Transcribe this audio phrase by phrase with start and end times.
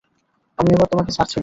[0.59, 1.39] আমি এবার তোমাকে ছাড়ছি না।